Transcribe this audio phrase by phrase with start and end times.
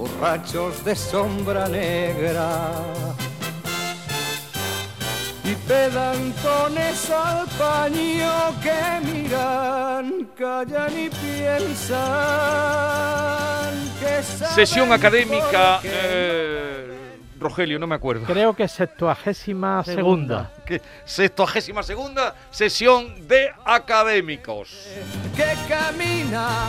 [0.00, 2.70] borrachos de sombra negra.
[5.44, 11.98] Y pedantones al paño que miran, callan y piensan
[14.00, 15.80] que Sesión académica.
[15.84, 16.96] eh,
[17.38, 18.24] Rogelio, no me acuerdo.
[18.26, 20.50] Creo que septuagésima segunda.
[20.64, 24.86] Que sextuagésima segunda sesión de académicos.
[25.36, 26.68] que camina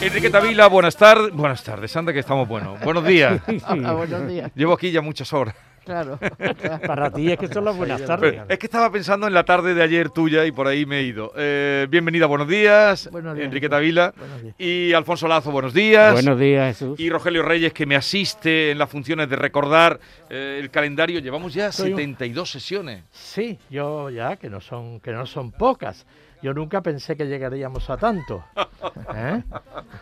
[0.00, 1.32] Enrique Tavila, buenas tardes.
[1.32, 2.80] Buenas tardes, anda que estamos buenos.
[2.80, 3.40] Buenos días.
[3.66, 5.54] Ah, buenos días, Llevo aquí ya muchas horas.
[5.84, 6.18] claro.
[6.86, 8.40] Para ti es que son las buenas Pero tardes.
[8.48, 11.02] es que estaba pensando en la tarde de ayer tuya y por ahí me he
[11.02, 11.32] ido.
[11.36, 13.08] Eh, bienvenida, buenos días.
[13.12, 13.46] Buenos días.
[13.46, 14.14] Enrique Tavila.
[14.16, 14.54] Buenos días.
[14.58, 16.12] Y Alfonso Lazo, buenos días.
[16.14, 16.98] Buenos días, Jesús.
[16.98, 21.20] Y Rogelio Reyes, que me asiste en las funciones de recordar eh, el calendario.
[21.20, 23.02] Llevamos ya Soy un- 72 sesiones.
[23.10, 26.06] Sí, yo ya, que no son, que no son pocas.
[26.42, 28.44] Yo nunca pensé que llegaríamos a tanto.
[29.14, 29.42] ¿Eh?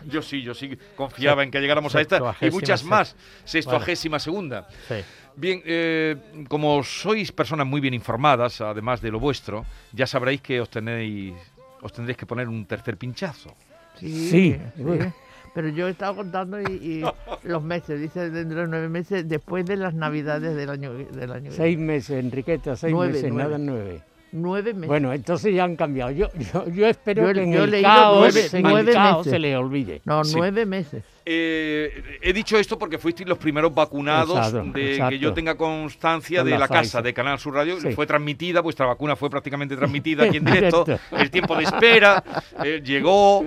[0.07, 3.15] Yo sí, yo sí confiaba en que llegáramos a esta y muchas más.
[3.43, 4.67] Sextuagésima segunda.
[4.87, 4.95] Sí.
[5.35, 6.15] Bien, eh,
[6.47, 11.33] como sois personas muy bien informadas, además de lo vuestro, ya sabréis que os tenéis,
[11.81, 13.53] os tendréis que poner un tercer pinchazo.
[13.97, 14.57] Sí, Sí.
[15.53, 17.03] Pero yo he estado contando y, y
[17.47, 21.51] los meses, dice dentro de nueve meses, después de las navidades del año del año.
[21.51, 23.43] Seis meses, Enriqueta, seis Nueve, meses, nueve.
[23.49, 24.01] nada nueve.
[24.31, 24.87] Nueve meses.
[24.87, 26.11] Bueno, entonces ya han cambiado.
[26.11, 29.31] Yo, yo, yo espero Yo- que en el caos, nueve- en nueve el caos meses.
[29.31, 30.01] se le olvide.
[30.05, 30.33] no, sí.
[30.37, 31.03] nueve meses.
[31.31, 35.09] Eh, he dicho esto porque fuisteis los primeros vacunados Exacto, de exacto.
[35.11, 37.79] que yo tenga constancia Con de la la, casa de Canal Sur Radio.
[37.79, 37.91] Sí.
[37.91, 40.85] Fue transmitida, vuestra vacuna fue prácticamente transmitida aquí en directo.
[41.11, 42.23] El tiempo de espera
[42.63, 43.45] eh, llegó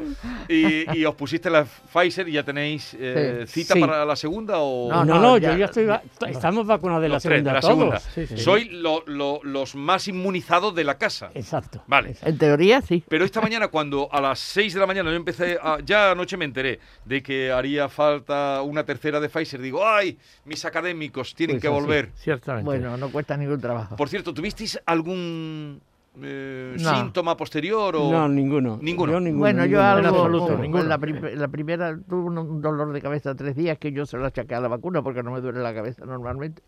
[0.48, 3.62] y, y os pusiste la Pfizer y ya tenéis eh, Sí.
[3.62, 3.80] cita Sí.
[3.80, 5.86] para la segunda o No, No, no, no, ya- yo ya estoy.
[5.86, 7.74] va- estamos vacunados de la tres, segunda de la todos.
[7.74, 8.00] segunda.
[8.00, 8.38] Sí, sí.
[8.38, 11.30] Sois lo- lo- los más inmunizados de la casa.
[11.34, 11.82] Exacto.
[11.88, 12.14] Vale.
[12.22, 13.02] En teoría sí.
[13.08, 16.36] Pero esta mañana, cuando a las 6 de la mañana yo empecé, a- ya anoche
[16.36, 20.18] me enteré de que haría falta una tercera de Pfizer, digo, ¡ay!
[20.44, 21.74] Mis académicos tienen Pues que así.
[21.74, 22.10] volver.
[22.14, 22.64] Ciertamente.
[22.64, 23.96] Bueno, no cuesta ningún trabajo.
[23.96, 25.80] Por cierto, ¿tuvisteis algún
[26.22, 26.94] eh, No.
[26.96, 27.96] síntoma posterior?
[27.96, 28.10] O...
[28.10, 28.78] No, ninguno.
[28.82, 29.12] Ninguno.
[29.12, 29.88] Yo ninguno, Bueno, yo ninguno.
[29.88, 30.84] algo, absoluto, como- ninguno.
[30.84, 34.16] la, prim- la primera tuve un- un dolor de cabeza tres días que yo se
[34.18, 36.62] lo achaqué a la vacuna porque no me duele la cabeza normalmente.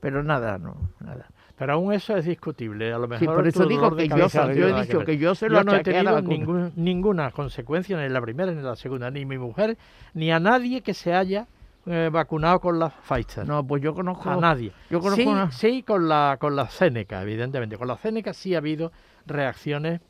[0.00, 1.26] Pero nada, no, nada.
[1.56, 2.92] Pero aún eso es discutible.
[2.92, 5.06] A lo mejor Sí, por eso digo que yo, yo he dicho ver.
[5.06, 8.50] que yo se lo Yo no he tenido ningún- ninguna consecuencia ni en la primera
[8.50, 9.76] ni en la segunda, ni mi mujer,
[10.14, 11.46] ni a nadie que se haya
[11.86, 13.46] eh, vacunado con la Pfizer.
[13.46, 14.72] No, pues yo conozco a nadie.
[14.90, 17.76] Yo conozco sí, una- sí, con la con la Seneca, evidentemente.
[17.76, 18.90] Con la Seneca sí ha habido
[19.26, 20.00] reacciones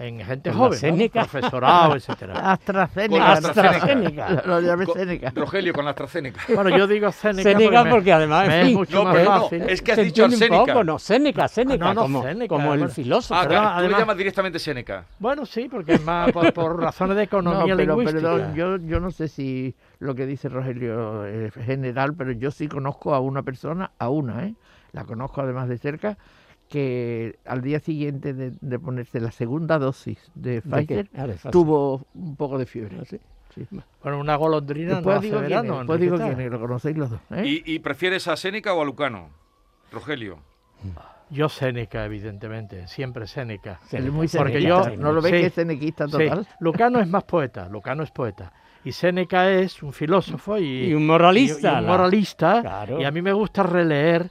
[0.00, 0.78] en gente ¿Con la joven, ¿no?
[0.78, 1.24] Seneca?
[1.24, 2.52] profesorado, etcétera.
[2.52, 3.32] AstraZeneca.
[3.32, 4.42] AstraZeneca.
[4.46, 5.32] Lo, llamé Seneca.
[5.34, 6.40] Rogelio con la AstraZeneca.
[6.54, 9.62] Bueno, yo digo Seneca, Seneca porque además, es mucho No, más pero no, fácil.
[9.68, 12.72] es que has se dicho un poco, no, Séneca, Séneca, no, no, como, Séneca, como
[12.74, 12.94] el bueno.
[12.94, 13.34] filósofo.
[13.34, 15.04] Ah, Pero claro, tú le llamas directamente Seneca.
[15.18, 18.20] Bueno, sí, porque es más por, por razones de No, economía pero lingüística.
[18.30, 22.68] perdón, yo, yo no sé si lo que dice Rogelio es general, pero yo sí
[22.68, 24.54] conozco a una persona, a una, ¿eh?
[24.92, 26.16] la conozco además de cerca,
[26.68, 30.60] que al día siguiente de, de ponerse la segunda dosis de.
[30.62, 32.98] Pfizer Ah, de tuvo un poco de fiebre.
[33.06, 33.18] Sí.
[34.02, 35.72] Bueno, una golondrina Después no hace digo quién verano.
[35.72, 37.20] es, después digo quién es, lo conocéis los dos.
[37.30, 37.42] ¿eh?
[37.66, 39.30] ¿Y, y prefieres a Seneca o a Lucano?
[39.90, 40.38] Rogelio.
[41.30, 43.80] Yo Séneca, evidentemente, siempre Séneca.
[43.90, 44.60] Porque senequista,
[44.92, 46.46] yo- ¿No lo ves sí, que es senequista Sí, total?
[46.60, 48.52] Lucano es más poeta, Lucano es poeta.
[48.84, 52.60] Y Séneca es un filósofo y, Y un moralista, y- y un la- moralista.
[52.62, 53.00] Claro.
[53.00, 54.30] Y a mí me gusta releer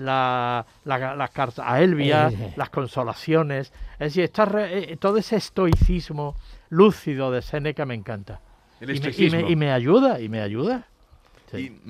[0.00, 2.52] la, la, las cartas a Elvia, Eh.
[2.56, 3.72] las consolaciones.
[3.94, 6.36] Es decir, está re- eh, todo ese estoicismo
[6.68, 8.40] lúcido de Séneca me encanta.
[8.80, 9.40] El Y me, y, estoicismo.
[9.42, 10.86] me, y me ayuda, y me ayuda.
[11.50, 11.80] Sí.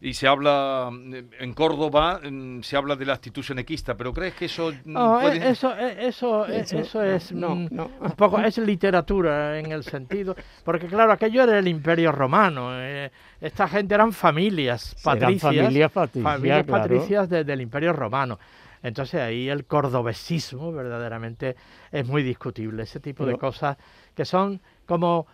[0.00, 4.34] Y, se habla, mm, en Córdoba, mm, se habla de la actitud senequista, pero ¿crees
[4.34, 7.90] que eso mm, No, puede- eso, eh, eso, eh, Eso, eso es no, mm, no.
[8.00, 12.70] un poco es literatura en el sentido, porque claro, aquello era el Imperio Romano.
[12.74, 13.10] eh,
[13.40, 16.82] esta gente eran familias Eran patricias, familias patricias, familias claro.
[16.82, 18.38] patricias de- del Imperio Romano.
[18.84, 21.54] Entonces ahí el cordobesismo verdaderamente
[21.90, 22.82] es muy discutible.
[22.82, 23.76] Ese tipo de cosas
[24.14, 25.26] que son como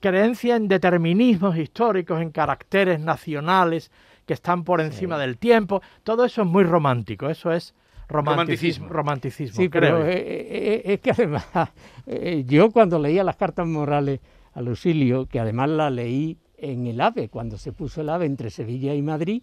[0.00, 3.90] creencia en determinismos históricos, en caracteres nacionales
[4.26, 5.82] que están por encima del tiempo.
[6.02, 7.28] Todo eso es muy romántico.
[7.28, 7.74] Eso es
[8.08, 8.88] romanticismo.
[8.88, 8.88] Romanticismo.
[8.88, 10.06] Romanticismo, Sí, creo pero yo.
[10.06, 11.46] eh, eh, es que además,
[12.06, 14.20] eh, yo cuando leía las cartas morales
[14.54, 18.50] a Lucilio, que además la leí en el AVE, cuando se puso el AVE entre
[18.50, 19.42] Sevilla y Madrid,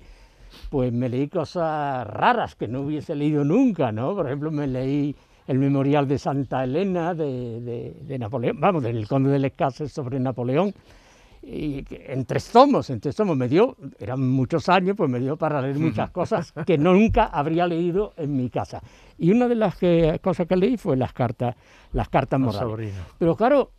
[0.69, 4.15] pues me leí cosas raras que no hubiese leído nunca, ¿no?
[4.15, 5.15] Por ejemplo, me leí
[5.47, 9.91] el memorial de Santa Elena de, de- de Napoleón, vamos, del conde de Les Cases
[9.91, 10.73] sobre Napoleón,
[11.45, 15.35] y en tres tomos, en tres tomos me dio, eran muchos años, pues me dio
[15.35, 18.81] para leer muchas cosas que nunca habría leído en mi casa.
[19.17, 21.55] Y una de las que- cosas que leí fue las cartas,
[21.91, 22.93] las cartas morales.
[23.19, 23.71] Pero claro,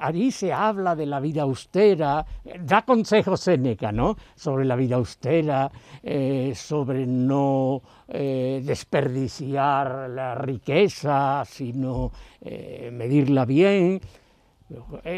[0.00, 4.16] allí se habla de la vida austera, eh, da consejos Séneca, ¿no?
[4.34, 5.70] Sobre la vida austera,
[6.02, 14.00] eh, sobre no eh, desperdiciar la riqueza, sino eh, medirla bien,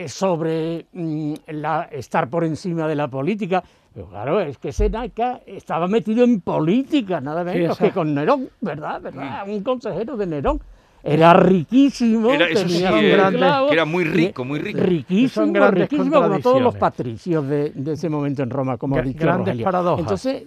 [0.06, 3.62] sobre mm, la- estar por encima de la política.
[3.95, 9.00] Pero claro, es que Seneca estaba metido en política, nada menos que con Nerón, ¿verdad?
[9.00, 9.49] ¿verdad?
[9.49, 10.61] Un consejero de Nerón.
[11.03, 14.79] Era riquísimo, Era, eso sí, grandes- muy rico, muy rico.
[14.81, 19.05] Riquísimo, riquísimo como todos los patricios de, de ese momento en Roma, como ha Gra-
[19.05, 19.65] dicho grandes Rogelio.
[19.65, 20.00] paradojas.
[20.00, 20.43] Entonces,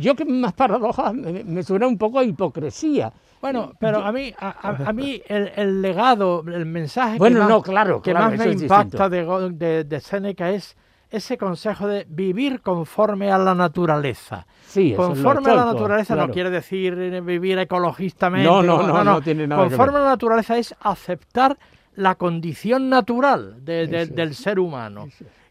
[0.00, 3.12] yo que más paradojas me, me suena un poco a hipocresía.
[3.40, 7.40] Bueno, pero a mí, a, a- a mí el, el legado, el mensaje Bueno, que
[7.40, 10.76] más, no, claro, que claro, más eso me impacta de, de, de Séneca es
[11.12, 14.46] ese consejo de vivir conforme a la naturaleza.
[14.66, 18.48] Sí, Conforme a la naturaleza no quiere decir eh, vivir ecologistamente.
[18.48, 21.58] No, no, no, no tiene nada que Conforme a la naturaleza es aceptar
[21.94, 25.08] la condición natural del ser humano.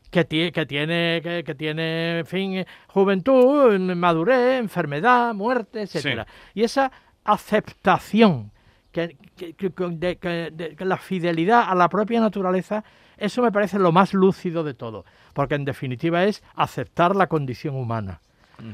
[0.10, 6.28] Que, que tiene, que, que tiene, en fin, eh, juventud, madurez, enfermedad, muerte, etcétera.
[6.54, 6.92] Y esa
[7.24, 8.52] aceptación,
[8.92, 12.84] que, de, de- que la fidelidad a la propia naturaleza,
[13.22, 17.76] eso me parece lo más lúcido de todo, porque en definitiva es aceptar la condición
[17.76, 18.20] humana.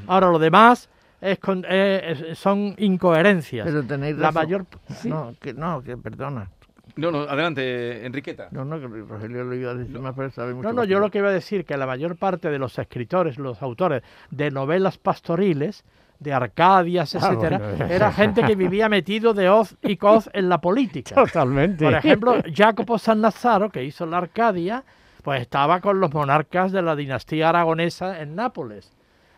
[0.07, 0.89] Ahora lo demás
[1.21, 3.65] es con- eh, es- son incoherencias.
[3.65, 4.43] Pero tenéis la razón.
[4.43, 4.65] mayor
[5.05, 6.49] No, que no, que perdona.
[6.95, 8.47] No, no, adelante, Enriqueta.
[8.51, 10.99] No, no, que Rogelio lo iba a decir más, pero sabe mucho No, no, yo
[10.99, 14.01] lo que iba a decir que la mayor parte de los escritores, los autores
[14.31, 15.83] de novelas pastoriles,
[16.19, 17.85] de Arcadias, Ah, etcétera, bueno.
[17.85, 21.15] era gente que vivía metido de hoz y coz en la política.
[21.15, 21.83] Totalmente.
[21.85, 24.83] Por ejemplo, Jacopo San Nazzaro, que hizo la Arcadia,
[25.23, 28.91] pues estaba con los monarcas de la dinastía aragonesa en Nápoles.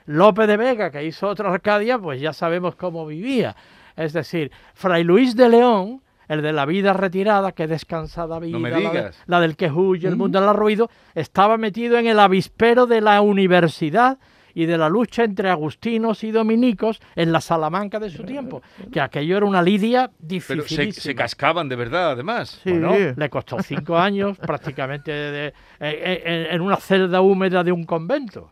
[0.05, 3.55] Lope de Vega, que hizo otra Arcadia, pues ya sabemos cómo vivía.
[3.95, 8.69] Es decir, Fray Luis de León, el de la vida retirada, que descansada vida, me
[8.69, 12.85] la, de- la del que huye, el mundo del ruido, estaba metido en el avispero
[12.85, 14.17] de la universidad
[14.53, 18.61] y de la lucha entre agustinos y dominicos en la Salamanca de su tiempo,
[18.91, 20.93] que aquello era una lidia Pero se, difícil.
[20.93, 22.59] se cascaban de verdad, además.
[22.63, 22.71] Sí.
[22.71, 27.83] Bueno, le costó cinco años prácticamente de- eh, eh, en una celda húmeda de un
[27.85, 28.51] convento,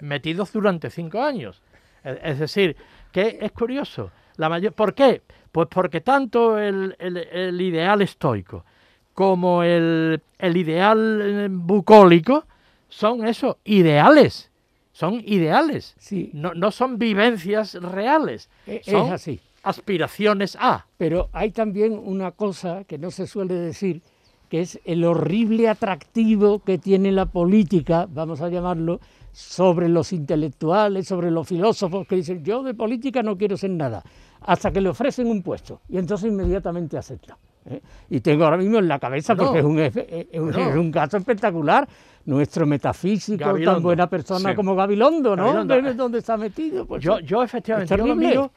[0.00, 1.62] metidos durante cinco años.
[2.02, 2.76] Es, es decir,
[3.12, 4.10] que es curioso.
[4.36, 5.22] La mayor, ¿Por qué?
[5.52, 8.64] Pues porque tanto el, el- el ideal estoico
[9.12, 12.44] como el, el ideal eh, bucólico
[12.88, 14.50] son eso, ideales.
[14.94, 15.94] Son ideales.
[15.98, 18.48] Sí, No, no son vivencias reales.
[18.66, 19.40] e- es Son así.
[19.64, 20.86] aspiraciones a.
[20.96, 24.02] Pero hay también una cosa que no se suele decir,
[24.48, 29.00] que es el horrible atractivo que tiene la política, vamos a llamarlo,
[29.32, 34.04] sobre los intelectuales, sobre los filósofos que dicen, yo de política no quiero ser nada,
[34.42, 37.36] hasta que le ofrecen un puesto, y entonces inmediatamente acepta.
[37.66, 37.80] ¿eh?
[38.10, 40.58] Y tengo ahora mismo en la cabeza, porque es, un, efe- es un- No.
[40.70, 41.88] es un caso espectacular,
[42.26, 43.72] nuestro metafísico, Gabilondo.
[43.74, 44.56] tan buena persona Sí.
[44.56, 45.44] como Gabilondo, ¿no?
[45.52, 45.82] Gabilondo.
[45.82, 46.86] ¿Ves ¿Dónde está metido?
[46.86, 48.52] Pues Yo, yo efectivamente yo lo miro.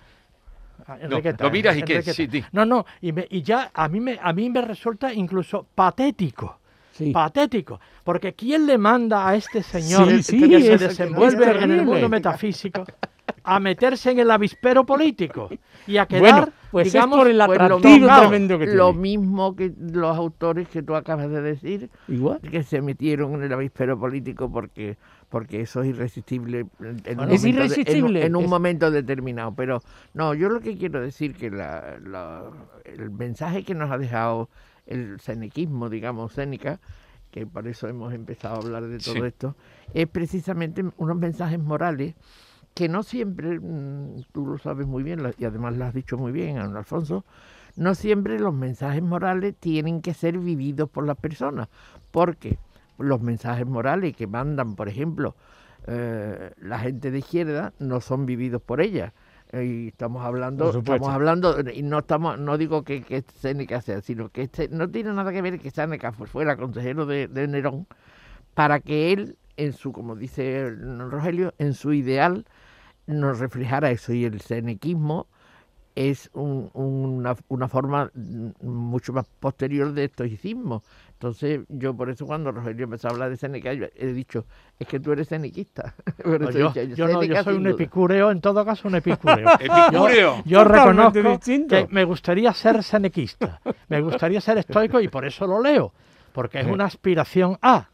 [0.88, 2.14] Ah, Enriqueta, lo miras y qué, Enriqueta.
[2.16, 2.44] sí, di.
[2.54, 6.60] No, no, y, me- y ya a mí, me, a mí me resulta incluso patético.
[6.94, 7.12] Sí.
[7.12, 11.62] Patético, porque ¿quién le manda a este señor Sí, sí, que se es- desenvuelve es
[11.64, 12.86] en el mundo metafísico
[13.44, 15.50] a meterse en el avispero político
[15.86, 18.66] y a quedar, Bueno, pues es digamos, por el Pues lo atractivo mismo- tremendo que
[18.66, 18.78] tiene.
[18.78, 22.40] Lo mismo que los autores que tú acabas de decir, Igual.
[22.42, 24.98] que se metieron en el avispero político porque
[25.30, 29.54] porque eso es irresistible en, Bueno, es de- en irresistible, en un es- momento determinado.
[29.56, 29.82] Pero
[30.14, 32.44] no, yo lo que quiero decir que la- la-
[32.86, 34.50] el mensaje que nos ha dejado
[34.86, 36.80] el cenequismo, digamos, Séneca,
[37.30, 39.22] que por eso hemos empezado a hablar de todo Sí.
[39.26, 39.56] esto,
[39.94, 42.16] es precisamente unos mensajes morales
[42.78, 46.32] que no siempre, mm, tú lo sabes muy bien, y además lo has dicho muy
[46.32, 47.26] bien, Alfonso,
[47.76, 51.70] no siempre los mensajes morales tienen que ser vividos por las personas,
[52.12, 52.60] porque
[53.00, 55.36] los mensajes morales que mandan, por ejemplo,
[55.88, 59.14] eh, la gente de izquierda, no son vividos por ella.
[59.54, 64.30] Y estamos hablando, estamos hablando, y no estamos, no digo que, que Séneca sea, sino
[64.30, 67.88] que este, no tiene nada que ver que Séneca fu- fuera consejero de, de Nerón,
[68.54, 72.46] para que él, en su, como dice el Rogelio, en su ideal,
[73.08, 74.14] nos reflejara eso.
[74.14, 75.28] Y el senequismo
[75.96, 78.12] es un- una, una forma
[78.62, 80.84] mucho más posterior de estoicismo.
[81.14, 84.46] Entonces, yo por eso cuando Rogelio empezó a hablar de Seneca, yo he dicho,
[84.78, 85.40] es que tú eres No,
[86.50, 87.74] he yo, dicho, yo no, yo soy un duda.
[87.74, 89.50] epicúreo, en todo caso un epicúreo.
[89.60, 90.44] Epicúreo.
[90.46, 91.76] Yo reconozco distinto.
[91.76, 93.60] que me gustaría ser senequista,
[93.90, 95.92] me gustaría ser estoico y por eso lo leo,
[96.32, 97.90] porque es una aspiración a,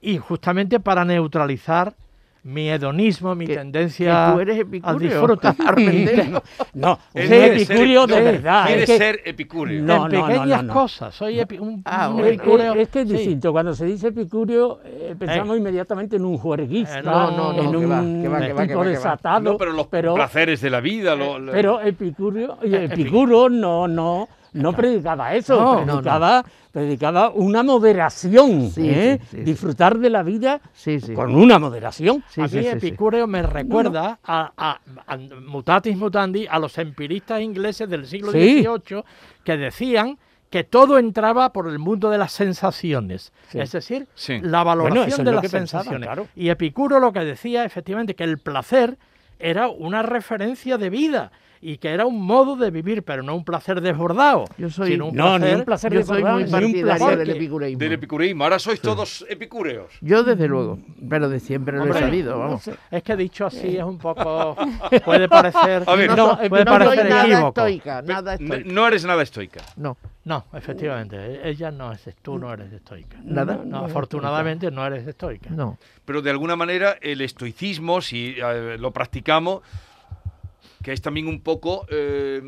[0.00, 1.96] y justamente para neutralizar
[2.42, 4.98] mi hedonismo, mi Que- tendencia que tú eres al epicúreo.
[5.26, 5.48] disfrute.
[6.74, 8.66] No, un quiere ser epicurio de epi- verdad.
[8.66, 9.82] Quiere es que- ser epicúreo.
[9.82, 10.80] No, en no, no, pequeñas no, no.
[10.80, 12.28] cosas, soy epi- un, Ah, un bueno.
[12.28, 12.72] epicúreo.
[12.74, 13.14] Es, es que es sí.
[13.14, 13.52] distinto.
[13.52, 17.76] Cuando se dice epicurio, eh, pensamos inmediatamente en un juerguista, Eh, no, no, no, en
[17.76, 19.40] un tipo desatado.
[19.40, 21.14] No, pero los placeres de la vida.
[21.14, 27.30] lo- lo- pero Epicurio, y Epicuro no, no, no predicaba eso, No, no, predicaba, predicaba
[27.30, 29.18] una moderación, Sí, ¿eh?
[29.22, 29.42] sí, sí, sí.
[29.42, 31.14] disfrutar de la vida Sí, sí.
[31.14, 32.22] con una moderación.
[32.28, 32.66] Sí, a mí sí, sí.
[32.68, 35.16] Epicúreo me recuerda A, a- a-
[35.46, 38.62] mutatis mutandi a los empiristas ingleses del siglo Sí.
[38.62, 39.02] XVIII
[39.44, 40.18] que decían
[40.50, 43.60] que todo entraba por el mundo de las sensaciones, Sí.
[43.60, 44.40] es decir, Sí.
[44.42, 46.06] la valoración Bueno, eso es de las pensaban, sensaciones.
[46.08, 46.26] claro.
[46.34, 48.98] Y Epicuro lo que decía efectivamente que el placer
[49.38, 51.30] era una referencia de vida
[51.62, 55.08] y que era un modo de vivir, pero no un placer desbordado, Yo soy- sino
[55.08, 57.30] un No, ni placer un placer Yo soy desbordado, muy ni un partidario placer del
[57.30, 57.78] epicureísmo.
[57.78, 58.44] Del epicureísmo.
[58.44, 59.92] Ahora sois todos epicúreos.
[60.00, 62.62] Yo desde luego, pero de siempre lo he Hombre, sabido, no vamos.
[62.62, 62.74] sé.
[62.90, 64.56] Es que dicho así es un poco
[65.04, 67.48] puede parecer A ver, no, no, soy- puede no soy parecer nada equívoco.
[67.48, 68.72] estoica, nada estoica.
[68.72, 69.60] No eres nada estoica.
[69.76, 73.18] No, No, efectivamente, e- ella no es, tú no eres estoica.
[73.22, 73.60] nada.
[73.64, 75.50] No, afortunadamente no eres estoica.
[75.50, 75.76] No.
[76.04, 79.60] Pero de alguna manera el estoicismo, si eh, lo practicamos,
[80.82, 82.40] que es también un poco eh,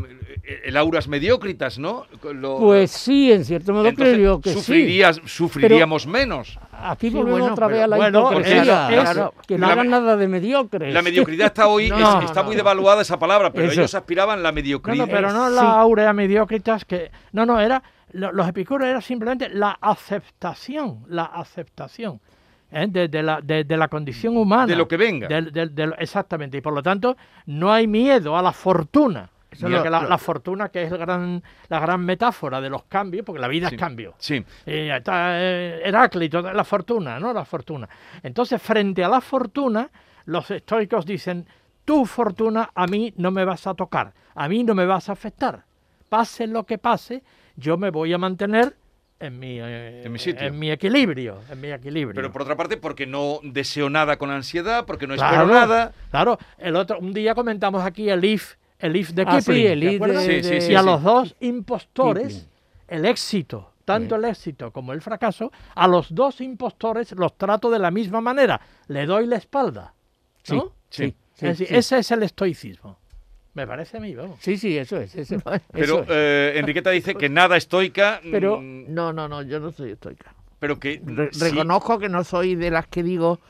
[0.64, 2.06] el auras mediocritas, ¿no?
[2.32, 5.02] Lo- Pues sí, en cierto modo entonces creo que sí.
[5.26, 6.58] sufriríamos menos.
[6.72, 9.34] Aquí Sí, volvemos bueno, otra vez a la bueno, hipocresía, claro, es claro.
[9.46, 10.94] que no La- hagan nada de mediocres.
[10.94, 12.46] La mediocridad está hoy, No, es- no, está no.
[12.46, 13.80] muy devaluada esa palabra, pero Eso.
[13.80, 14.96] ellos aspiraban la No, mediocridad.
[15.06, 15.54] no, pero no sí.
[15.56, 17.10] la aurea mediocritas que...
[17.32, 17.82] No, no, era...
[18.12, 22.20] lo- Los epicúreos era simplemente la aceptación, la aceptación
[22.72, 22.86] ¿eh?
[22.88, 24.66] de, de la, de, de la condición humana.
[24.66, 25.28] De lo que venga.
[25.98, 29.28] Exactamente, y por lo tanto no hay miedo a la fortuna.
[29.50, 32.84] Eso lo- la, lo- la fortuna que es el gran, la gran metáfora de los
[32.84, 33.74] cambios, porque la vida Sí.
[33.74, 34.14] es cambio.
[34.16, 37.34] Sí, Y está eh, Heráclito, la fortuna, ¿no?
[37.34, 37.86] La fortuna.
[38.22, 39.90] Entonces, frente a la fortuna,
[40.24, 41.46] los estoicos dicen,
[41.84, 45.12] tu fortuna a mí no me vas a tocar, a mí no me vas a
[45.12, 45.64] afectar.
[46.08, 47.22] Pase lo que pase,
[47.56, 48.74] yo me voy a mantener
[49.22, 50.46] en mi, eh, En mi sitio.
[50.46, 52.14] en mi equilibrio, en mi equilibrio.
[52.14, 55.92] pero por otra parte, porque no deseo nada con ansiedad, porque no Claro, espero nada.
[56.10, 59.66] Claro, el otro, un día comentamos aquí el if, el if de Ah, sí, Kipling,
[59.66, 60.24] el ¿te if de- acuerdas?
[60.24, 60.86] Sí, sí, sí, y a sí.
[60.86, 62.48] los dos impostores, Kipling.
[62.88, 67.78] el éxito, tanto el éxito como el fracaso, a los dos impostores los trato de
[67.78, 69.94] la misma manera, le doy la espalda.
[70.42, 70.72] Sí, ¿no?
[70.90, 71.74] sí, sí, Es decir, sí.
[71.76, 72.98] ese es el estoicismo.
[73.54, 74.38] Me parece a mí, vamos.
[74.40, 75.14] Sí, sí, eso es.
[75.14, 75.36] Eso,
[75.72, 76.08] Pero eso es.
[76.10, 80.34] eh, Enriqueta dice que nada estoica, Pero- mm, No, no, no, yo no soy estoica.
[80.58, 83.40] pero que Re- sí, Reconozco que no soy de las que digo,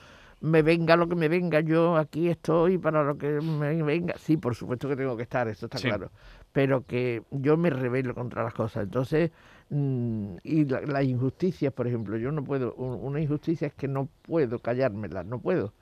[0.41, 4.15] me venga lo que me venga, yo aquí estoy para lo que me venga.
[4.19, 5.87] Sí, por supuesto que tengo que estar, eso está Sí.
[5.89, 6.11] claro.
[6.53, 8.83] Pero que yo me rebelo contra las cosas.
[8.85, 9.31] Entonces,
[9.71, 13.87] mm, y la- las injusticias, por ejemplo, yo no puedo, un- una injusticia es que
[13.89, 15.73] no puedo callármela, no puedo.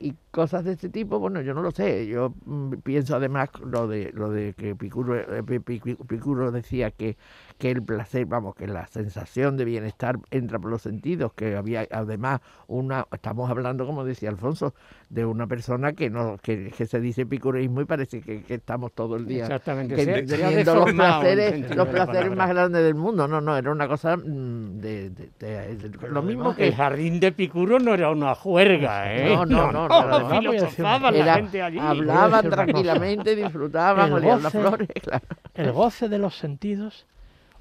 [0.00, 2.06] Y cosas de este tipo, bueno, yo no lo sé.
[2.06, 7.16] Yo mm, pienso además lo de lo de que Epi- Epicuro decía que,
[7.58, 11.86] que el placer, vamos, que la sensación de bienestar entra por los sentidos, que había
[11.90, 14.74] además una, estamos hablando, como decía Alfonso,
[15.10, 18.92] de una persona que no que, que se dice epicureísmo y parece que, que estamos
[18.92, 19.96] todo el día Exactamente.
[19.96, 23.26] que se- los placeres, los placeres más grandes del mundo.
[23.26, 27.18] No, no, era una cosa mm, de, de- de- de- lo mismo que El jardín
[27.18, 29.34] de Epicuro no era una juerga, ¿eh?
[29.34, 30.40] No, no, no, no, no, no.
[30.40, 31.78] filosofaban la Era- gente allí.
[31.80, 35.24] Hablaban tranquilamente, disfrutaban, El olían las goce- flores, claro.
[35.54, 37.06] El goce de los sentidos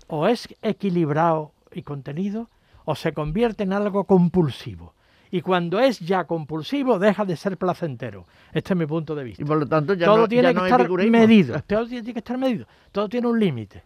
[0.07, 2.49] o es equilibrado y contenido
[2.85, 4.93] o se convierte en algo compulsivo.
[5.29, 8.25] Y cuando es ya compulsivo, deja de ser placentero.
[8.53, 9.43] Este es mi punto de vista.
[9.43, 11.61] Y por lo tanto ya todo no, tiene ya que no es estar medido.
[11.67, 12.65] Todo tiene que estar medido.
[12.91, 13.83] Todo tiene un límite.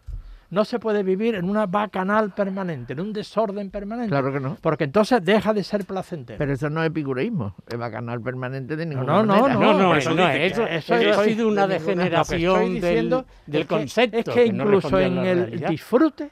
[0.52, 4.10] No se puede vivir en una bacanal permanente, en un desorden permanente.
[4.10, 4.58] Claro que no.
[4.60, 6.36] Porque entonces deja de ser placentero.
[6.38, 9.54] Pero eso no es epicureísmo, es bacanal permanente de ninguna no, no, manera.
[9.54, 10.52] No, no, por eso eso no es.
[10.52, 13.52] Eso, eso eso ha es- sido una de ninguna- lo que estoy degeneración diciendo del,
[13.52, 14.16] del es que- concepto.
[14.18, 15.68] Es que, no incluso en el realidad.
[15.70, 16.30] disfrute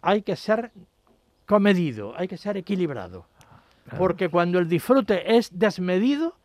[0.00, 0.70] hay que ser
[1.44, 3.26] comedido, hay que ser equilibrado.
[3.98, 6.36] Porque cuando el disfrute es desmedido,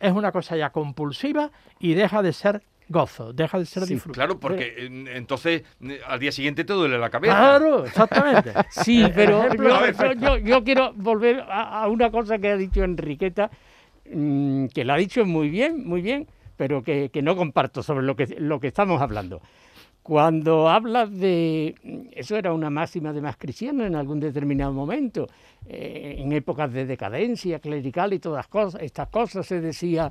[0.00, 4.16] es una cosa ya compulsiva y deja de ser gozo, deja de ser Sí, disfrute.
[4.16, 7.36] Claro, porque en- entonces eh, al día siguiente te duele la cabeza.
[7.36, 8.52] Claro, exactamente.
[8.70, 13.50] Sí, pero ejemplo, yo, quiero volver a, a una cosa que ha dicho Enriqueta,
[14.12, 16.26] mm, que la ha dicho muy bien, muy bien,
[16.56, 19.40] pero que, que no comparto sobre lo que, lo que estamos hablando.
[20.02, 21.74] Cuando habla de,
[22.12, 25.26] eso era una máxima de más cristiana en algún determinado momento,
[25.66, 30.10] eh, en épocas de decadencia clerical y todas cosas, estas cosas, se decía,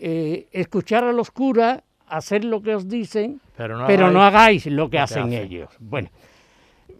[0.00, 4.66] eh, escuchar a los curas, hacer lo que os dicen, Pero no pero no hagáis
[4.66, 5.32] lo que hacen hacen.
[5.34, 5.70] ellos.
[5.80, 6.08] Bueno,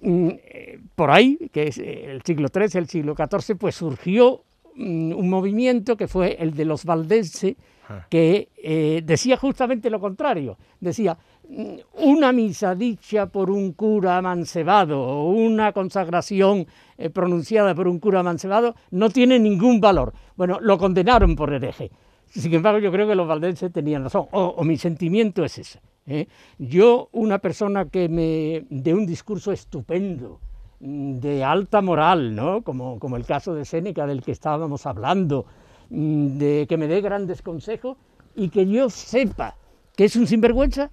[0.03, 4.43] mm, eh, por ahí, que es eh, el siglo XIII, el siglo XIV, pues surgió
[4.75, 7.55] mm, un movimiento que fue el de los valdenses,
[7.89, 8.05] Ah.
[8.11, 10.59] que eh, decía justamente lo contrario.
[10.81, 11.17] Decía,
[11.49, 16.67] mm, una misa dicha por un cura amancebado o una consagración
[16.99, 20.13] eh, pronunciada por un cura amancebado no tiene ningún valor.
[20.35, 21.93] Bueno, lo condenaron por hereje.
[22.31, 25.81] Sin embargo, yo creo que los valdenses tenían razón, o, o mi sentimiento es ese.
[26.07, 26.27] ¿eh?
[26.59, 30.41] Yo, una persona que me de un discurso estupendo,
[30.81, 32.63] mm, de alta moral, ¿no?
[32.63, 35.47] como, como el caso de Séneca del que estábamos hablando,
[35.91, 37.97] mm, de que me dé grandes consejos
[38.35, 39.57] y que yo sepa
[39.97, 40.91] que es un sinvergüenza,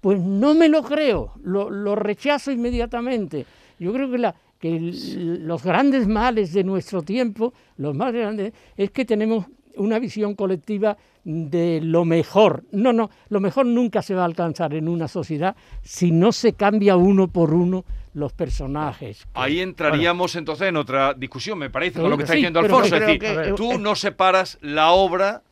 [0.00, 3.44] pues no me lo creo, lo, lo rechazo inmediatamente.
[3.78, 8.54] Yo creo que, la- que el- los grandes males de nuestro tiempo, los más grandes,
[8.76, 9.44] es que tenemos
[9.78, 12.64] una visión colectiva de lo mejor.
[12.72, 16.52] No, no, lo mejor nunca se va a alcanzar en una sociedad si no se
[16.52, 19.26] cambia uno por uno los personajes.
[19.34, 22.94] Ahí entraríamos entonces en otra discusión, me parece, con lo que está sí, diciendo Alfonso.
[22.96, 25.42] Es decir, que- tú no separas la obra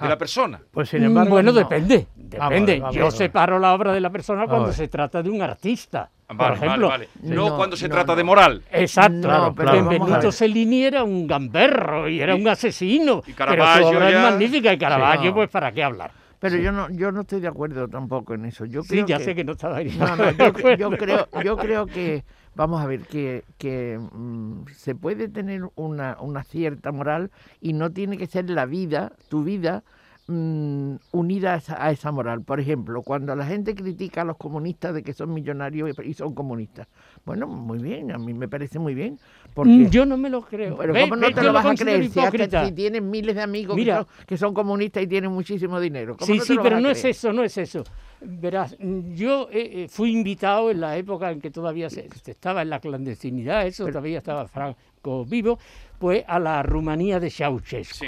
[0.00, 0.60] de la persona.
[0.70, 1.30] Pues sin embargo.
[1.30, 1.58] Bueno, no.
[1.58, 2.80] depende, depende.
[2.80, 3.16] vamos, Yo vamos.
[3.16, 6.10] separo la obra de la persona cuando se trata de un artista.
[6.36, 7.34] Vale, por ejemplo, vale, vale.
[7.34, 8.16] No, no, cuando se no, trata no.
[8.16, 8.62] de moral.
[8.70, 10.32] Exacto, Claro, pero claro, Benvenuto.
[10.32, 13.22] Cellini era un gamberro y era Y- un asesino.
[13.26, 16.10] y pero Caravaggio su obra ya- es magnífica y Caravaggio, pues para qué hablar.
[16.38, 18.64] Pero yo no, yo no estoy de acuerdo tampoco en eso.
[18.64, 19.94] Yo Sí, creo ya que, sé que no estaba ahí.
[19.96, 20.76] No, no, de yo, acuerdo.
[20.76, 22.24] yo creo, yo creo que,
[22.56, 27.92] vamos a ver, que, que mm, se puede tener una, una cierta moral y no
[27.92, 29.84] tiene que ser la vida, tu vida,
[30.28, 32.42] mm, unida a esa, a esa moral.
[32.42, 36.34] Por ejemplo, cuando la gente critica a los comunistas de que son millonarios y- son
[36.34, 36.86] comunistas,
[37.24, 39.18] bueno, muy bien, a mí me parece muy bien.
[39.54, 40.76] Porque, Mm, Yo no me lo creo.
[40.76, 42.66] pero Ve- ¿cómo no ve, te lo vas a creer si, hasta- hipócrita.
[42.66, 46.16] si tienes miles de amigos que son, que son comunistas y tienen muchísimo dinero?
[46.16, 47.84] ¿Cómo Sí, no te sí, lo vas pero a no es eso, no es eso.
[48.20, 48.76] Verás,
[49.14, 52.70] yo eh, eh, fui invitado en la época en que todavía se, se estaba en
[52.70, 55.58] la clandestinidad, eso todavía estaba Franco vivo,
[55.98, 57.94] pues a la Rumanía de Ceausescu.
[57.94, 58.06] Sí.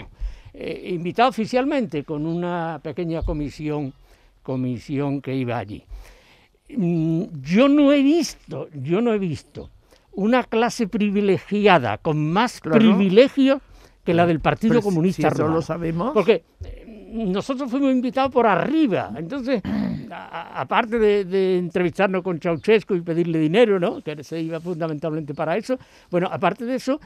[0.56, 3.92] Eh, invitado oficialmente con una pequeña comisión,
[4.42, 5.82] comisión que iba allí.
[6.68, 9.70] Mm, Yo no he visto, yo no he visto
[10.12, 12.78] una clase privilegiada con más Claro.
[12.78, 13.60] privilegios
[14.04, 16.12] que la del Partido Pero si- Comunista si eso lo sabemos.
[16.14, 19.10] Porque eh, nosotros fuimos invitados por arriba.
[19.16, 19.60] Entonces,
[20.10, 24.00] aparte de, de entrevistarnos con Ceausescu y pedirle dinero, ¿no?
[24.02, 25.78] que se iba fundamentalmente para eso,
[26.10, 27.00] bueno, aparte de eso,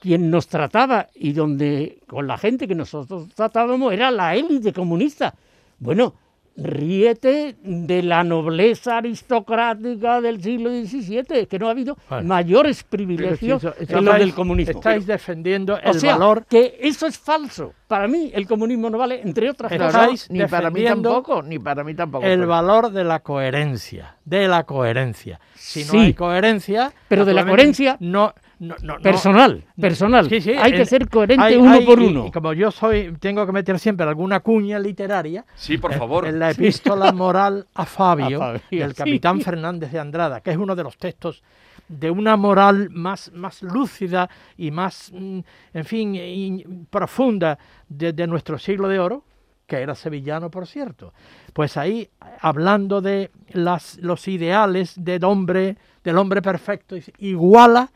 [0.00, 5.34] quien nos trataba y donde con la gente que nosotros tratábamos era la élite comunista.
[5.78, 6.14] Bueno,
[6.56, 13.74] ríete de la nobleza aristocrática del siglo XVII, que no ha habido mayores privilegios eso-
[13.78, 14.72] eso que los Estáis- del comunismo.
[14.78, 16.44] Estáis defendiendo O el sea, valor.
[16.48, 17.72] que eso es falso.
[17.86, 20.28] Para mí el comunismo no vale, entre otras cosas.
[20.30, 22.24] ni para mí tampoco, ni para mí tampoco.
[22.24, 24.16] El pero- valor de la coherencia.
[24.24, 25.40] De la coherencia.
[25.54, 25.98] Si no Sí.
[25.98, 26.92] hay coherencia.
[27.08, 28.34] Pero de la coherencia No.
[28.60, 30.28] No, no, no- Personal, personal.
[30.28, 32.26] Sí, sí, Hay que ser coherente hay- uno hay- por uno.
[32.26, 35.44] Y como yo soy, tengo que meter siempre alguna cuña literaria.
[35.56, 36.26] Sí, por eh, favor.
[36.26, 38.96] En la epístola moral a Fabio, A Fabio, del sí.
[38.96, 41.42] capitán Fernández de Andrada, que es uno de los textos
[41.88, 45.40] de una moral más, más lúcida y más, mm,
[45.74, 49.24] en fin, y- profunda de, de nuestro siglo de oro,
[49.66, 51.12] que era sevillano, por cierto.
[51.52, 52.08] Pues ahí,
[52.40, 57.90] hablando de las, los ideales del hombre, del hombre perfecto, iguala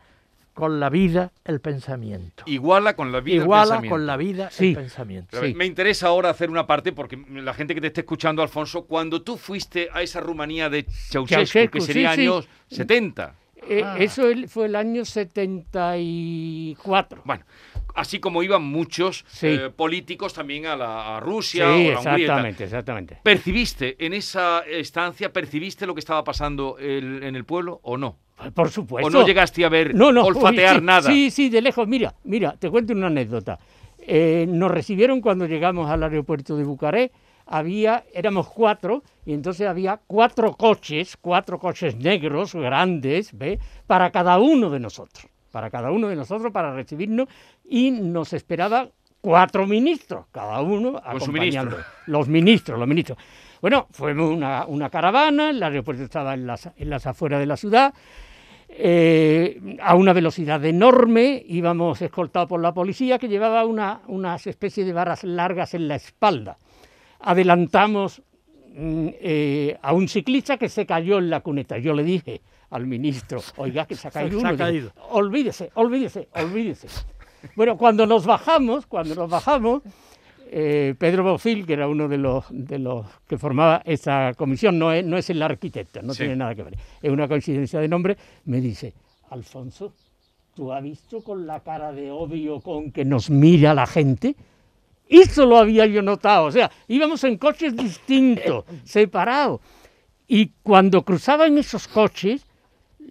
[0.54, 2.44] con la vida el pensamiento.
[2.46, 3.94] Iguala con la vida el Iguala pensamiento.
[3.94, 4.68] con la vida Sí.
[4.68, 5.40] el pensamiento.
[5.42, 5.52] Sí.
[5.54, 9.20] Me interesa ahora hacer una parte porque la gente que te esté escuchando, Alfonso, cuando
[9.22, 12.20] tú fuiste a esa Rumanía de Ceausescu, Ceausescu, que sería sí.
[12.22, 13.34] años 70,
[13.68, 13.96] Eh, Ah.
[13.98, 17.22] Eso fue el año 74.
[17.24, 17.44] bueno,
[17.94, 19.46] así como iban muchos Sí.
[19.48, 23.18] eh, políticos también a, la, a Sí, Rusia o a Hungría exactamente, exactamente.
[23.22, 28.16] ¿Percibiste en esa estancia, percibiste lo que estaba pasando el- en el pueblo o no?
[28.52, 29.06] Por supuesto.
[29.06, 31.02] ¿O no llegaste a ver, No, no, olfatear uy, sí, nada?
[31.10, 31.86] Sí, sí, de lejos.
[31.86, 33.58] Mira, mira, te cuento una anécdota.
[34.06, 37.14] Eh, nos recibieron cuando llegamos al aeropuerto de Bucarest.
[37.46, 43.58] Había, éramos cuatro, y entonces había cuatro coches, cuatro coches negros grandes, ¿ve?
[43.86, 47.28] Para cada uno de nosotros, para cada uno de nosotros, para recibirnos,
[47.64, 51.76] y nos esperaban cuatro ministros, cada uno acompañando.
[51.76, 51.78] ministro.
[52.06, 53.18] Los ministros, los ministros.
[53.60, 57.56] Bueno, fuimos una, una caravana, el aeropuerto estaba en las, en las afueras de la
[57.56, 57.94] ciudad,
[58.68, 64.86] eh, a una velocidad enorme, íbamos escoltados por la policía que llevaba una, unas especies
[64.86, 66.58] de varas largas en la espalda.
[67.24, 68.20] Adelantamos
[68.74, 71.78] mm, eh, a un ciclista que se cayó en la cuneta.
[71.78, 74.52] Yo le dije al ministro, oiga, que se ha caído Se ha uno.
[74.52, 74.92] Dice, caído.
[75.10, 76.88] olvídese, olvídese, olvídese.
[77.56, 79.82] Bueno, cuando nos bajamos, cuando nos bajamos,
[80.50, 84.92] eh, Pedro Bofil, que era uno de los, de los que formaba esa comisión, no
[84.92, 86.20] es, no es el arquitecto, no Sí.
[86.20, 88.94] tiene nada que ver, es una coincidencia de nombre, me dice,
[89.30, 89.92] Alfonso,
[90.54, 94.36] ¿tú has visto con la cara de odio con que nos mira la gente?
[95.08, 99.60] Eso lo había yo notado, o sea, íbamos en coches distintos, separados.
[100.26, 102.46] Y cuando cruzaban esos coches,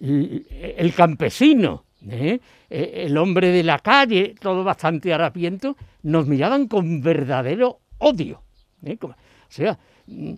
[0.00, 2.40] el, campesino, ¿eh?
[2.70, 8.42] Eh, el hombre de la calle, todo bastante harapiento, nos miraban con verdadero odio.
[8.84, 8.98] ¿eh?
[9.00, 9.14] O
[9.48, 10.34] sea, mm,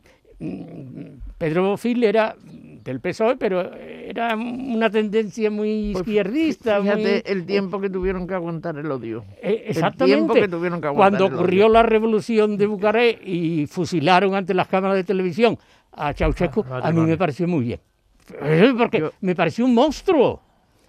[1.38, 2.36] Pedro Bofil era
[2.84, 6.80] del PSOE, pero era una tendencia muy Pues, izquierdista.
[6.80, 9.24] muy- Fíjate el tiempo que tuvieron que aguantar el odio.
[9.42, 10.04] eh, el Exactamente.
[10.16, 11.72] tiempo que tuvieron que aguantar Cuando el ocurrió odio.
[11.74, 15.58] la revolución de Bucarest y fusilaron ante las cámaras de televisión
[15.92, 17.10] a Ceausescu, Ah, vale, a mí vale.
[17.10, 17.80] me pareció muy bien.
[18.40, 20.42] Eh, Porque Yo- me pareció un monstruo.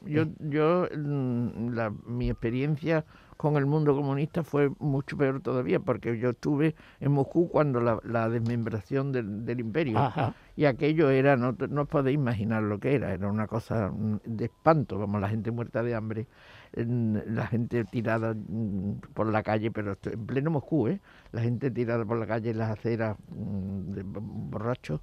[0.06, 3.04] Yo, yo mm, la- mi experiencia
[3.38, 8.00] con el mundo comunista fue mucho peor todavía, porque yo estuve en Moscú cuando la,
[8.04, 9.98] la desmembración del, del imperio.
[10.00, 10.34] Ajá.
[10.56, 14.46] Y aquello era, no, os podéis imaginar lo que era, era una cosa mm, de
[14.46, 16.28] espanto, como la gente muerta de hambre,
[16.74, 21.00] la gente tirada mm, por la calle, pero en pleno Moscú, ¿eh?
[21.32, 25.02] la gente tirada por la calle en las aceras mm, de bo- borrachos.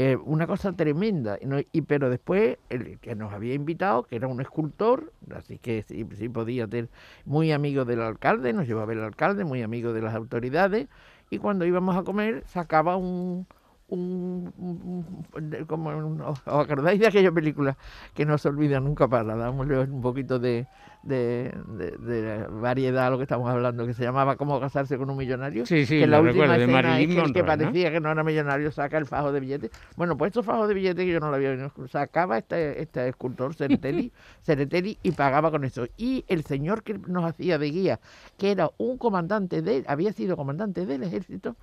[0.00, 4.14] Eh, una cosa tremenda, y, no- y pero después el que nos había invitado, que
[4.16, 6.88] era un escultor, así que sí, sí podía ser
[7.24, 10.86] muy amigo del alcalde, nos llevaba el alcalde, muy amigo de las autoridades,
[11.30, 13.46] y cuando íbamos a comer sacaba un,
[13.88, 17.76] un, un- un- como un- ¿os acordáis de aquella película
[18.14, 20.66] que no se olvida nunca para dámosle un poquito de,
[21.02, 25.08] de, de- de variedad a lo que estamos hablando que se llamaba cómo casarse con
[25.08, 27.42] un millonario Sí, sí, que en la última recuerdo, de escena es que el que
[27.42, 27.62] Monroe, ¿no?
[27.64, 30.74] parecía que no era millonario saca el fajo de billetes bueno pues estos fajos de
[30.74, 35.50] billetes que yo no lo había visto sacaba este, este escultor Ceretelli, Ceretelli y pagaba
[35.50, 35.86] con eso.
[35.96, 38.00] Y el señor que nos hacía de guía
[38.36, 41.56] que era un comandante de había sido comandante del ejército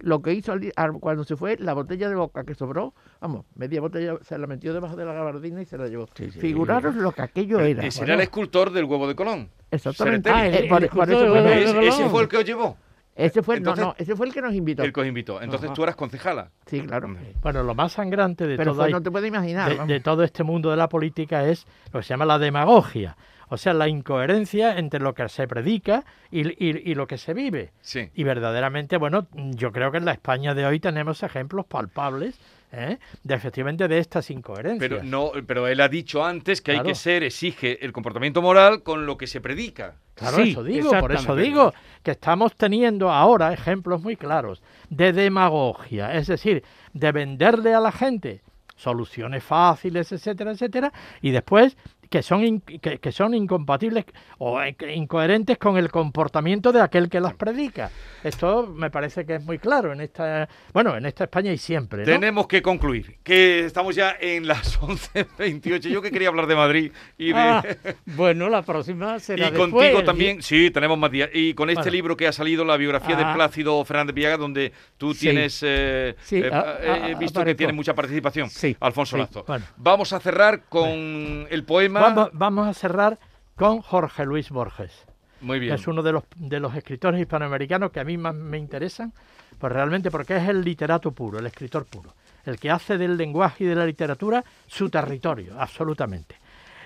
[0.00, 3.80] lo que hizo al cuando se fue, la botella de boca que sobró, vamos, media
[3.80, 6.06] botella se la metió debajo de la gabardina y se la llevó.
[6.14, 6.40] Sí, sí.
[6.40, 7.84] Figuraros lo que aquello era.
[7.84, 9.50] Ese Bueno, era el escultor del huevo de Colón.
[9.70, 10.30] exactamente.
[10.30, 11.84] Ah, el- por, por eso fue- Ese, Colón.
[11.84, 12.76] ese fue el que os llevó.
[13.16, 14.82] ese fue, Entonces- no, no, ese fue el que nos invitó.
[14.82, 15.40] El que os invitó.
[15.40, 15.74] Entonces Ajá.
[15.74, 16.50] tú eras concejala.
[16.66, 17.14] Sí, claro.
[17.42, 19.86] Bueno, lo más sangrante de, Pero toda fue- no te puedes imaginar.
[19.86, 23.16] de todo este mundo de la política es lo que se llama la demagogia,
[23.48, 27.34] o sea, la incoherencia entre lo que se predica y, y- y lo que se
[27.34, 27.72] vive.
[27.80, 28.10] Sí.
[28.14, 32.38] Y verdaderamente, bueno, yo creo que en la España de hoy tenemos ejemplos palpables
[32.72, 32.98] ¿eh?
[33.22, 34.88] de efectivamente de estas incoherencias.
[34.90, 38.82] Pero no, pero él ha dicho antes que hay que ser, exige el comportamiento moral
[38.82, 39.94] con lo que se predica.
[40.14, 45.12] Claro, Sí, eso digo, por eso digo que estamos teniendo ahora ejemplos muy claros de
[45.12, 48.40] demagogia, es decir, de venderle a la gente
[48.76, 51.76] soluciones fáciles, etcétera, etcétera, y después
[52.14, 54.04] que son que, que son incompatibles
[54.38, 57.90] o eh, incoherentes con el comportamiento de aquel que las predica.
[58.22, 61.98] Esto me parece que es muy claro en esta, bueno, en esta España y siempre.
[61.98, 62.04] ¿no?
[62.04, 64.80] Tenemos que concluir, que estamos ya en las
[65.18, 65.88] 11.28.
[65.88, 67.34] Yo que quería hablar de Madrid y de...
[67.34, 67.64] Ah,
[68.06, 71.30] bueno, la próxima será Y después, contigo también, sí, tenemos más días.
[71.34, 71.92] Y con este Bueno.
[71.92, 73.34] libro que ha salido, la biografía de Ah.
[73.34, 75.20] Plácido Fernández Villaga, donde tú Sí.
[75.26, 76.50] tienes, eh, Sí, eh,
[77.08, 79.16] he visto que tiene mucha participación, Sí, Alfonso.
[79.16, 79.42] Lazo.
[79.48, 79.64] Bueno.
[79.78, 80.88] Vamos a cerrar con
[81.50, 82.03] el poema.
[82.12, 83.18] Vamos, vamos a cerrar
[83.56, 85.06] con Jorge Luis Borges.
[85.40, 85.74] Muy bien.
[85.74, 89.12] es uno de los, de los escritores hispanoamericanos que a mí más me interesan,
[89.58, 92.14] pues realmente porque es el literato puro, el escritor puro,
[92.46, 96.36] el que hace del lenguaje y de la literatura su territorio, absolutamente.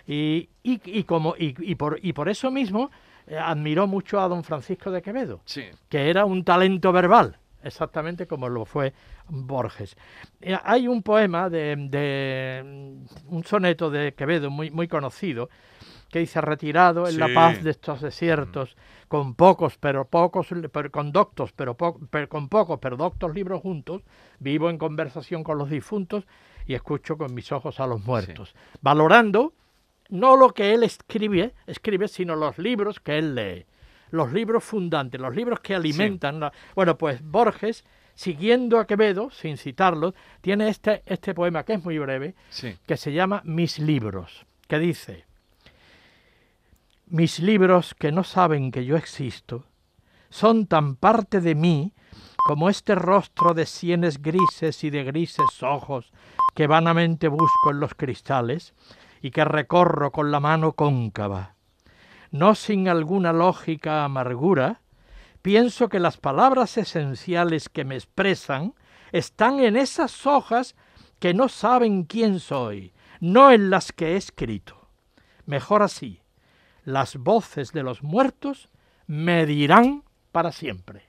[0.09, 2.91] Y, y, y como, y, y por, y por eso mismo
[3.29, 5.65] eh, admiró mucho a don Francisco de Quevedo, Sí.
[5.89, 8.93] que era un talento verbal, exactamente como lo fue
[9.29, 9.97] Borges.
[10.41, 15.49] Eh, Hay un poema de, de mm, un soneto de Quevedo muy, muy conocido
[16.11, 18.77] que dice retirado en la paz de estos desiertos,
[19.09, 23.61] con pocos pero pocos, pero con doctos pero, po- pero con pocos pero doctos libros
[23.61, 24.03] juntos,
[24.39, 26.27] vivo en conversación con los difuntos
[26.67, 29.53] y escucho con mis ojos a los muertos, valorando
[30.09, 33.67] no lo que él escribe, escribe, sino los libros que él lee,
[34.11, 36.41] los libros fundantes, los libros que alimentan.
[36.41, 41.85] la- Bueno, pues Borges, siguiendo a Quevedo, sin citarlo, tiene este, este poema que es
[41.85, 42.77] muy breve, Sí.
[42.87, 45.25] que se llama Mis libros, que dice,
[47.07, 49.65] mis libros que no saben que yo existo,
[50.31, 51.95] son tan parte de mí
[52.45, 56.13] como este rostro de sienes grises y de grises ojos
[56.55, 58.75] que vanamente busco en los cristales
[59.23, 61.55] y que recorro con la mano cóncava.
[62.31, 64.81] No sin alguna lógica amargura,
[65.43, 68.75] pienso que las palabras esenciales que me expresan
[69.13, 70.77] están en esas hojas
[71.19, 74.89] que no saben quién soy, no en las que he escrito.
[75.47, 76.21] Mejor así,
[76.85, 78.69] las voces de los muertos
[79.07, 81.05] me dirán para siempre.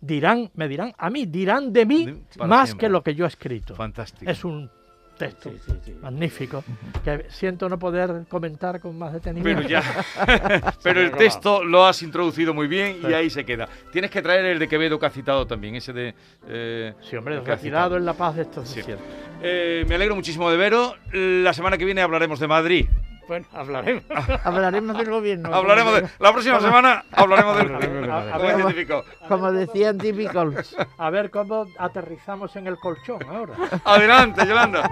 [0.00, 2.86] Dirán, me dirán a mí, dirán de mí para más siempre.
[2.86, 3.74] que lo que yo he escrito.
[3.74, 4.30] Fantástico.
[4.30, 4.70] Es un
[5.18, 5.92] texto Sí, sí, sí.
[6.00, 6.64] magnífico
[7.04, 9.62] que siento no poder comentar con más detenimiento.
[9.62, 9.82] Pero ya,
[10.82, 13.68] pero el texto lo has introducido muy bien y ahí se queda.
[13.92, 16.14] Tienes que traer el de Quevedo que has citado también, ese de...
[16.48, 17.96] eh, Sí, hombre, retirado citado.
[17.96, 18.76] en la paz de estos.
[19.42, 20.94] Eh, me alegro muchísimo de veros.
[21.12, 22.86] La semana que viene hablaremos de Madrid.
[23.28, 24.04] Bueno, hablaremos.
[24.44, 25.54] Hablaremos del gobierno.
[25.54, 26.08] Hablaremos de...
[26.18, 28.08] La próxima semana hablaremos del...
[28.08, 29.04] Como científico.
[29.28, 30.74] Como decían típicos.
[30.96, 33.54] A ver cómo aterrizamos en el colchón ahora.
[33.84, 34.90] Adelante, Yolanda.